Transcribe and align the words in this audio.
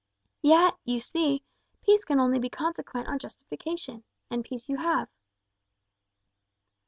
"Yet, 0.41 0.73
you 0.83 0.99
see, 0.99 1.43
peace 1.83 2.05
can 2.05 2.19
only 2.19 2.39
be 2.39 2.49
consequent 2.49 3.07
on 3.07 3.19
justification. 3.19 4.03
And 4.31 4.43
peace 4.43 4.67
you 4.67 4.77
have." 4.77 5.09